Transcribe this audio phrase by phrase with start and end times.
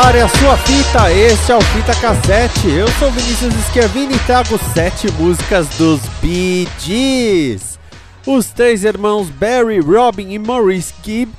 [0.00, 2.70] Prepare a sua fita, este é o Fita Cassete.
[2.70, 7.78] Eu sou Vinícius Schiavini e trago sete músicas dos Bee Gees.
[8.26, 11.30] Os três irmãos Barry, Robin e Maurice Gibb,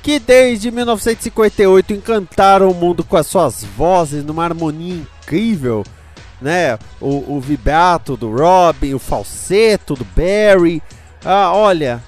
[0.00, 5.82] que desde 1958 encantaram o mundo com as suas vozes numa harmonia incrível,
[6.40, 6.78] né?
[7.00, 10.80] O, o vibrato do Robin, o falseto do Barry.
[11.24, 12.00] Ah, olha,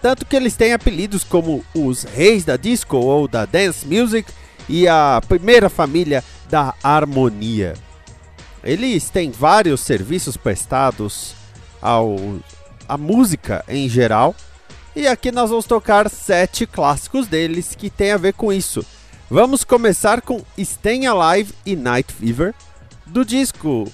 [0.00, 4.32] tanto que eles têm apelidos como os reis da disco ou da dance music
[4.70, 7.74] e a primeira família da harmonia.
[8.62, 11.34] Eles têm vários serviços prestados
[11.82, 12.16] ao
[12.88, 14.34] a música em geral.
[14.94, 18.84] E aqui nós vamos tocar sete clássicos deles que tem a ver com isso.
[19.28, 22.52] Vamos começar com Staying Alive e Night Fever,
[23.06, 23.90] do disco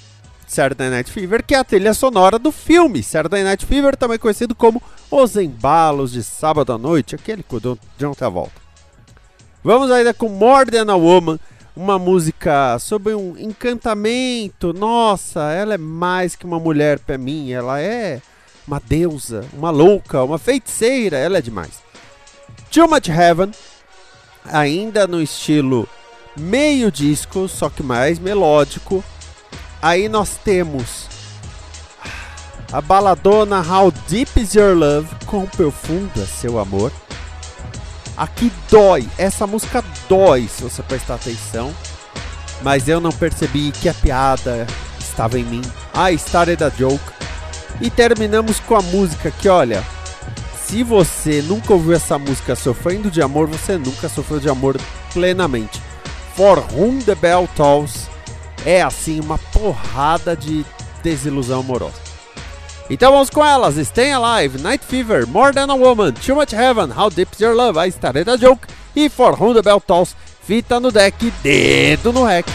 [0.46, 4.54] Saturday Night Fever, que é a trilha sonora do filme Saturday Night Fever, também conhecido
[4.54, 8.65] como Os Embalos de Sábado à Noite, aquele com o John Travolta.
[9.66, 11.40] Vamos ainda com More Than a Woman,
[11.74, 14.72] uma música sobre um encantamento.
[14.72, 18.22] Nossa, ela é mais que uma mulher para mim, ela é
[18.64, 21.82] uma deusa, uma louca, uma feiticeira, ela é demais.
[22.70, 23.50] Too Much Heaven,
[24.44, 25.88] ainda no estilo
[26.38, 29.02] meio disco, só que mais melódico.
[29.82, 31.08] Aí nós temos
[32.72, 36.92] a baladona How Deep Is Your Love, com profundo é seu amor.
[38.16, 41.74] Aqui dói, essa música dói se você prestar atenção.
[42.62, 44.66] Mas eu não percebi que a piada
[44.98, 45.62] estava em mim.
[45.94, 47.04] I started a joke.
[47.80, 49.84] E terminamos com a música que, olha,
[50.64, 54.76] se você nunca ouviu essa música sofrendo de amor, você nunca sofreu de amor
[55.12, 55.80] plenamente.
[56.34, 58.08] For Whom the Bell Tolls
[58.64, 60.64] é assim uma porrada de
[61.02, 62.05] desilusão amorosa.
[62.88, 66.90] Então vamos com elas: Stay Alive, Night Fever, More Than a Woman, Too Much Heaven,
[66.90, 70.14] How Deep's Your Love, a Joke e For Whom the Bell Tolls,
[70.46, 72.46] fita no deck, dedo no rec.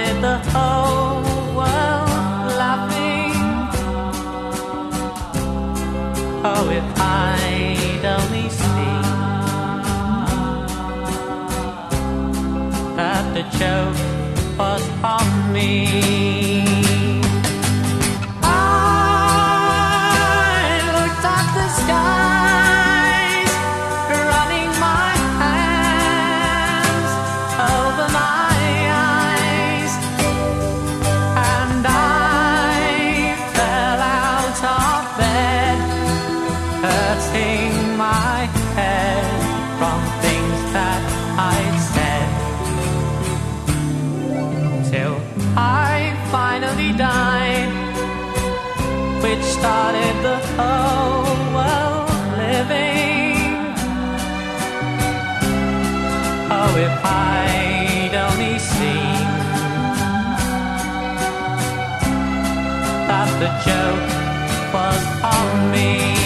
[0.00, 1.22] made the whole
[1.58, 3.36] world laughing.
[6.50, 9.02] Oh, if I'd only seen
[12.98, 13.98] that the joke
[14.58, 14.84] was
[15.16, 16.39] on me.
[56.76, 59.26] if I'd only seen
[63.08, 66.19] that the joke was on me.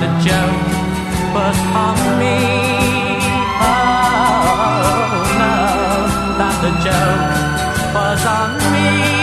[0.00, 2.38] the joke was on me.
[3.60, 4.44] Oh,
[5.42, 5.56] no,
[6.38, 9.17] that the joke was on me.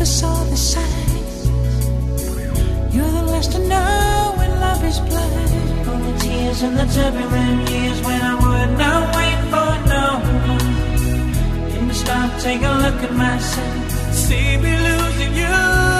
[0.00, 1.46] I saw the signs.
[2.94, 5.88] You're the last to know when love is blind.
[5.88, 10.06] All the tears and the turbulent years when I would not wait for no
[10.48, 11.76] one.
[11.76, 13.90] In the stop, take a look at myself.
[14.14, 15.99] See me losing you.